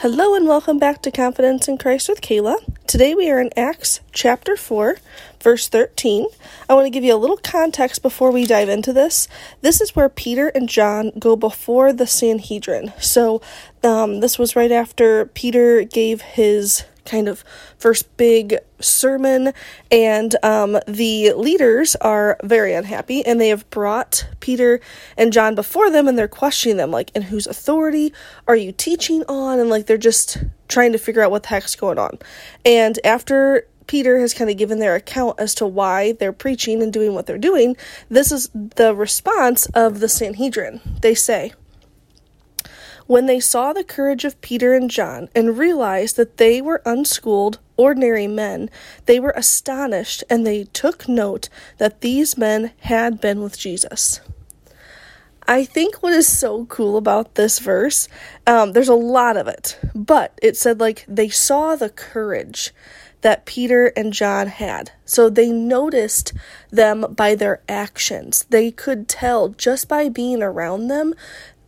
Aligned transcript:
Hello 0.00 0.34
and 0.34 0.46
welcome 0.46 0.78
back 0.78 1.00
to 1.00 1.10
Confidence 1.10 1.68
in 1.68 1.78
Christ 1.78 2.10
with 2.10 2.20
Kala. 2.20 2.58
Today 2.86 3.14
we 3.14 3.30
are 3.30 3.40
in 3.40 3.48
Acts 3.56 4.00
chapter 4.12 4.54
4, 4.54 4.98
verse 5.40 5.68
13. 5.68 6.26
I 6.68 6.74
want 6.74 6.84
to 6.84 6.90
give 6.90 7.02
you 7.02 7.14
a 7.14 7.16
little 7.16 7.38
context 7.38 8.02
before 8.02 8.30
we 8.30 8.44
dive 8.44 8.68
into 8.68 8.92
this. 8.92 9.26
This 9.62 9.80
is 9.80 9.96
where 9.96 10.10
Peter 10.10 10.48
and 10.48 10.68
John 10.68 11.12
go 11.18 11.34
before 11.34 11.94
the 11.94 12.06
Sanhedrin. 12.06 12.92
So, 13.00 13.40
um, 13.82 14.20
this 14.20 14.38
was 14.38 14.54
right 14.54 14.70
after 14.70 15.24
Peter 15.24 15.82
gave 15.82 16.20
his 16.20 16.84
kind 17.06 17.28
of 17.28 17.44
first 17.78 18.14
big 18.16 18.58
sermon, 18.80 19.52
and 19.90 20.36
um, 20.42 20.78
the 20.86 21.32
leaders 21.32 21.96
are 21.96 22.36
very 22.42 22.74
unhappy, 22.74 23.24
and 23.24 23.40
they 23.40 23.48
have 23.48 23.68
brought 23.70 24.26
Peter 24.40 24.80
and 25.16 25.32
John 25.32 25.54
before 25.54 25.90
them, 25.90 26.08
and 26.08 26.18
they're 26.18 26.28
questioning 26.28 26.76
them, 26.76 26.90
like, 26.90 27.10
in 27.14 27.22
whose 27.22 27.46
authority 27.46 28.12
are 28.46 28.56
you 28.56 28.72
teaching 28.72 29.24
on? 29.28 29.58
And 29.58 29.70
like, 29.70 29.86
they're 29.86 29.96
just 29.96 30.38
trying 30.68 30.92
to 30.92 30.98
figure 30.98 31.22
out 31.22 31.30
what 31.30 31.44
the 31.44 31.48
heck's 31.48 31.76
going 31.76 31.98
on. 31.98 32.18
And 32.64 32.98
after 33.04 33.66
Peter 33.86 34.18
has 34.18 34.34
kind 34.34 34.50
of 34.50 34.56
given 34.56 34.80
their 34.80 34.96
account 34.96 35.38
as 35.38 35.54
to 35.54 35.66
why 35.66 36.12
they're 36.12 36.32
preaching 36.32 36.82
and 36.82 36.92
doing 36.92 37.14
what 37.14 37.26
they're 37.26 37.38
doing, 37.38 37.76
this 38.08 38.32
is 38.32 38.50
the 38.52 38.94
response 38.94 39.66
of 39.66 40.00
the 40.00 40.08
Sanhedrin. 40.08 40.80
They 41.02 41.14
say, 41.14 41.52
when 43.06 43.26
they 43.26 43.40
saw 43.40 43.72
the 43.72 43.84
courage 43.84 44.24
of 44.24 44.40
Peter 44.40 44.74
and 44.74 44.90
John 44.90 45.28
and 45.34 45.58
realized 45.58 46.16
that 46.16 46.36
they 46.36 46.60
were 46.60 46.82
unschooled, 46.84 47.58
ordinary 47.76 48.26
men, 48.26 48.70
they 49.06 49.20
were 49.20 49.34
astonished 49.36 50.24
and 50.28 50.46
they 50.46 50.64
took 50.64 51.08
note 51.08 51.48
that 51.78 52.00
these 52.00 52.36
men 52.36 52.72
had 52.80 53.20
been 53.20 53.42
with 53.42 53.58
Jesus. 53.58 54.20
I 55.48 55.64
think 55.64 56.02
what 56.02 56.12
is 56.12 56.26
so 56.26 56.64
cool 56.66 56.96
about 56.96 57.36
this 57.36 57.60
verse, 57.60 58.08
um, 58.48 58.72
there's 58.72 58.88
a 58.88 58.94
lot 58.94 59.36
of 59.36 59.46
it, 59.46 59.78
but 59.94 60.36
it 60.42 60.56
said 60.56 60.80
like 60.80 61.04
they 61.06 61.28
saw 61.28 61.76
the 61.76 61.90
courage 61.90 62.72
that 63.20 63.46
Peter 63.46 63.86
and 63.96 64.12
John 64.12 64.48
had. 64.48 64.92
So 65.04 65.30
they 65.30 65.50
noticed 65.50 66.32
them 66.70 67.14
by 67.14 67.34
their 67.34 67.60
actions. 67.68 68.44
They 68.50 68.70
could 68.70 69.08
tell 69.08 69.48
just 69.50 69.88
by 69.88 70.08
being 70.08 70.42
around 70.42 70.88
them 70.88 71.14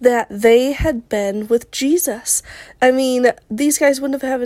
that 0.00 0.26
they 0.30 0.72
had 0.72 1.08
been 1.08 1.48
with 1.48 1.70
Jesus. 1.70 2.42
I 2.80 2.90
mean, 2.90 3.32
these 3.50 3.78
guys 3.78 4.00
wouldn't 4.00 4.22
have 4.22 4.40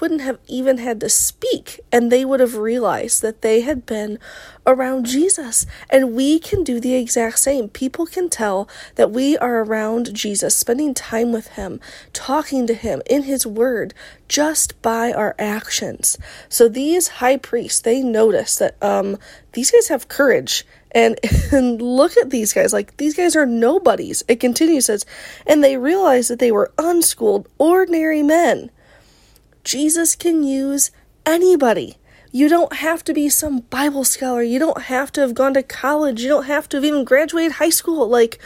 wouldn't 0.00 0.20
have 0.20 0.38
even 0.46 0.78
had 0.78 1.00
to 1.00 1.08
speak 1.08 1.80
and 1.90 2.10
they 2.10 2.24
would 2.24 2.40
have 2.40 2.56
realized 2.56 3.22
that 3.22 3.42
they 3.42 3.60
had 3.60 3.86
been 3.86 4.18
around 4.66 5.06
Jesus. 5.06 5.66
And 5.90 6.14
we 6.14 6.38
can 6.38 6.64
do 6.64 6.80
the 6.80 6.94
exact 6.94 7.38
same. 7.38 7.68
People 7.68 8.06
can 8.06 8.28
tell 8.28 8.68
that 8.94 9.10
we 9.10 9.36
are 9.38 9.62
around 9.62 10.14
Jesus, 10.14 10.56
spending 10.56 10.94
time 10.94 11.32
with 11.32 11.48
him, 11.48 11.80
talking 12.12 12.66
to 12.66 12.74
him 12.74 13.02
in 13.08 13.24
his 13.24 13.46
word 13.46 13.94
just 14.28 14.80
by 14.82 15.12
our 15.12 15.34
actions. 15.38 16.16
So 16.48 16.68
these 16.68 17.08
high 17.08 17.36
priests, 17.36 17.80
they 17.80 18.02
notice 18.02 18.56
that 18.56 18.82
um 18.82 19.18
these 19.52 19.70
guys 19.70 19.88
have 19.88 20.08
courage 20.08 20.64
and, 20.92 21.18
and 21.52 21.80
look 21.80 22.16
at 22.16 22.30
these 22.30 22.52
guys. 22.52 22.72
Like, 22.72 22.96
these 22.96 23.14
guys 23.14 23.36
are 23.36 23.46
nobodies. 23.46 24.22
It 24.28 24.40
continues, 24.40 24.86
says, 24.86 25.04
and 25.46 25.62
they 25.62 25.76
realized 25.76 26.30
that 26.30 26.38
they 26.38 26.52
were 26.52 26.72
unschooled, 26.78 27.48
ordinary 27.58 28.22
men. 28.22 28.70
Jesus 29.64 30.16
can 30.16 30.42
use 30.42 30.90
anybody. 31.24 31.96
You 32.30 32.48
don't 32.48 32.74
have 32.74 33.04
to 33.04 33.12
be 33.12 33.28
some 33.28 33.60
Bible 33.60 34.04
scholar. 34.04 34.42
You 34.42 34.58
don't 34.58 34.82
have 34.82 35.12
to 35.12 35.20
have 35.20 35.34
gone 35.34 35.54
to 35.54 35.62
college. 35.62 36.22
You 36.22 36.28
don't 36.28 36.46
have 36.46 36.68
to 36.70 36.78
have 36.78 36.84
even 36.84 37.04
graduated 37.04 37.52
high 37.52 37.70
school. 37.70 38.08
Like, 38.08 38.38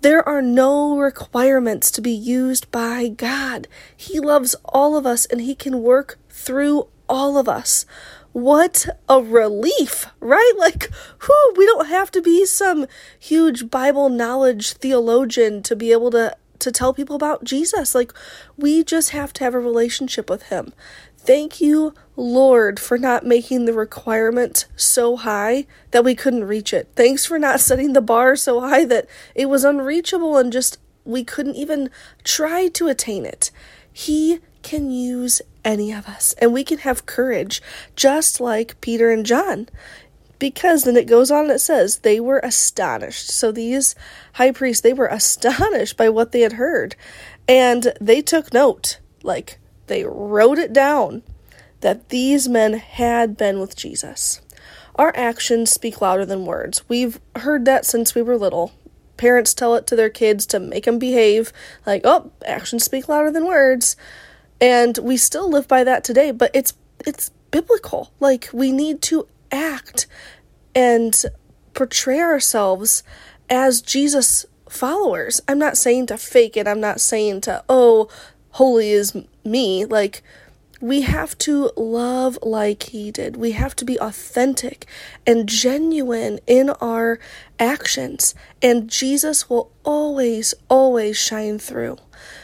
there 0.00 0.26
are 0.28 0.42
no 0.42 0.96
requirements 0.96 1.90
to 1.92 2.00
be 2.00 2.12
used 2.12 2.70
by 2.70 3.08
God. 3.08 3.68
He 3.96 4.18
loves 4.18 4.56
all 4.64 4.96
of 4.96 5.06
us 5.06 5.26
and 5.26 5.40
He 5.40 5.54
can 5.54 5.82
work 5.82 6.18
through 6.28 6.88
all 7.08 7.38
of 7.38 7.48
us 7.48 7.86
what 8.32 8.88
a 9.08 9.20
relief, 9.20 10.06
right? 10.20 10.52
Like, 10.60 10.90
whew, 11.22 11.54
we 11.56 11.64
don't 11.64 11.88
have 11.88 12.10
to 12.10 12.20
be 12.20 12.44
some 12.44 12.86
huge 13.18 13.70
Bible 13.70 14.10
knowledge 14.10 14.74
theologian 14.74 15.62
to 15.62 15.74
be 15.74 15.90
able 15.90 16.10
to 16.10 16.36
to 16.60 16.72
tell 16.72 16.94
people 16.94 17.16
about 17.16 17.44
Jesus. 17.44 17.94
Like, 17.94 18.12
we 18.56 18.84
just 18.84 19.10
have 19.10 19.32
to 19.34 19.44
have 19.44 19.54
a 19.54 19.60
relationship 19.60 20.30
with 20.30 20.44
him. 20.44 20.72
Thank 21.16 21.60
you, 21.60 21.94
Lord, 22.16 22.80
for 22.80 22.96
not 22.96 23.26
making 23.26 23.66
the 23.66 23.74
requirement 23.74 24.66
so 24.74 25.16
high 25.16 25.66
that 25.90 26.04
we 26.04 26.14
couldn't 26.14 26.44
reach 26.44 26.72
it. 26.72 26.88
Thanks 26.96 27.26
for 27.26 27.38
not 27.38 27.60
setting 27.60 27.92
the 27.92 28.00
bar 28.00 28.36
so 28.36 28.60
high 28.60 28.84
that 28.86 29.06
it 29.34 29.46
was 29.46 29.64
unreachable 29.64 30.38
and 30.38 30.52
just 30.52 30.78
we 31.04 31.24
couldn't 31.24 31.56
even 31.56 31.90
try 32.24 32.68
to 32.68 32.88
attain 32.88 33.26
it. 33.26 33.50
He 33.92 34.40
can 34.62 34.90
use 34.90 35.42
any 35.64 35.92
of 35.92 36.06
us, 36.06 36.34
and 36.34 36.52
we 36.52 36.64
can 36.64 36.78
have 36.78 37.06
courage 37.06 37.62
just 37.96 38.40
like 38.40 38.80
Peter 38.80 39.10
and 39.10 39.26
John. 39.26 39.68
Because 40.40 40.82
then 40.82 40.96
it 40.96 41.06
goes 41.06 41.30
on 41.30 41.44
and 41.44 41.52
it 41.52 41.60
says 41.60 41.98
they 41.98 42.18
were 42.18 42.40
astonished. 42.40 43.30
So 43.30 43.52
these 43.52 43.94
high 44.32 44.50
priests, 44.50 44.82
they 44.82 44.92
were 44.92 45.06
astonished 45.06 45.96
by 45.96 46.08
what 46.08 46.32
they 46.32 46.40
had 46.40 46.54
heard. 46.54 46.96
And 47.46 47.92
they 48.00 48.20
took 48.20 48.52
note, 48.52 48.98
like 49.22 49.60
they 49.86 50.02
wrote 50.04 50.58
it 50.58 50.72
down, 50.72 51.22
that 51.82 52.08
these 52.08 52.48
men 52.48 52.72
had 52.74 53.36
been 53.36 53.60
with 53.60 53.76
Jesus. 53.76 54.40
Our 54.96 55.12
actions 55.14 55.70
speak 55.70 56.00
louder 56.00 56.26
than 56.26 56.44
words. 56.44 56.82
We've 56.88 57.20
heard 57.36 57.64
that 57.66 57.86
since 57.86 58.16
we 58.16 58.22
were 58.22 58.36
little. 58.36 58.72
Parents 59.16 59.54
tell 59.54 59.76
it 59.76 59.86
to 59.86 59.94
their 59.96 60.10
kids 60.10 60.46
to 60.46 60.58
make 60.58 60.84
them 60.84 60.98
behave, 60.98 61.52
like, 61.86 62.02
oh, 62.04 62.32
actions 62.44 62.82
speak 62.82 63.08
louder 63.08 63.30
than 63.30 63.46
words 63.46 63.96
and 64.60 64.98
we 64.98 65.16
still 65.16 65.50
live 65.50 65.66
by 65.66 65.82
that 65.82 66.04
today 66.04 66.30
but 66.30 66.50
it's 66.54 66.74
it's 67.06 67.30
biblical 67.50 68.12
like 68.20 68.48
we 68.52 68.70
need 68.70 69.00
to 69.00 69.26
act 69.52 70.06
and 70.74 71.24
portray 71.74 72.20
ourselves 72.20 73.02
as 73.48 73.82
Jesus 73.82 74.46
followers. 74.68 75.40
I'm 75.48 75.58
not 75.58 75.76
saying 75.76 76.06
to 76.06 76.16
fake 76.16 76.56
it. 76.56 76.68
I'm 76.68 76.80
not 76.80 77.00
saying 77.00 77.42
to 77.42 77.64
oh 77.68 78.08
holy 78.50 78.90
is 78.90 79.16
me. 79.44 79.84
Like 79.84 80.22
we 80.80 81.02
have 81.02 81.36
to 81.38 81.70
love 81.76 82.38
like 82.42 82.84
he 82.84 83.10
did. 83.10 83.36
We 83.36 83.52
have 83.52 83.76
to 83.76 83.84
be 83.84 84.00
authentic 84.00 84.86
and 85.26 85.48
genuine 85.48 86.40
in 86.46 86.70
our 86.70 87.18
actions, 87.58 88.34
and 88.62 88.88
Jesus 88.88 89.50
will 89.50 89.70
always, 89.84 90.54
always 90.68 91.18
shine 91.18 91.58
through. 91.58 91.98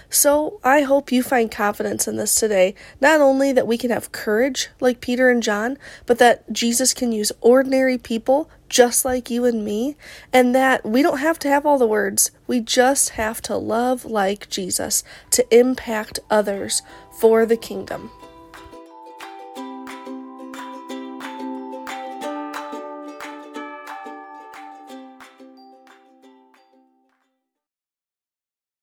So 0.08 0.60
I 0.62 0.82
hope 0.82 1.10
you 1.10 1.22
find 1.22 1.50
confidence 1.50 2.06
in 2.06 2.16
this 2.16 2.34
today. 2.34 2.74
Not 3.00 3.20
only 3.20 3.52
that 3.52 3.66
we 3.66 3.76
can 3.78 3.90
have 3.90 4.12
courage 4.12 4.68
like 4.80 5.00
Peter 5.00 5.28
and 5.30 5.42
John, 5.42 5.78
but 6.04 6.18
that 6.18 6.52
Jesus 6.52 6.94
can 6.94 7.12
use 7.12 7.32
ordinary 7.40 7.98
people 7.98 8.50
just 8.68 9.04
like 9.04 9.30
you 9.30 9.44
and 9.44 9.64
me, 9.64 9.96
and 10.32 10.54
that 10.54 10.84
we 10.84 11.02
don't 11.02 11.18
have 11.18 11.38
to 11.40 11.48
have 11.48 11.64
all 11.64 11.78
the 11.78 11.86
words. 11.86 12.30
We 12.46 12.60
just 12.60 13.10
have 13.10 13.40
to 13.42 13.56
love 13.56 14.04
like 14.04 14.48
Jesus 14.48 15.04
to 15.30 15.56
impact 15.56 16.18
others 16.30 16.82
for 17.18 17.46
the 17.46 17.56
kingdom. 17.56 18.10